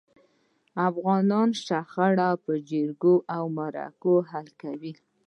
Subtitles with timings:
[0.89, 4.93] افغانان شخړي په جرګو او مرکو حل کوي.